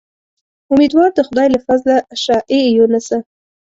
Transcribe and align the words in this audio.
امیدوار 0.73 1.09
د 1.13 1.19
خدای 1.27 1.47
له 1.55 1.59
فضله 1.65 1.97
شه 2.23 2.37
اې 2.53 2.59
یونسه. 2.77 3.17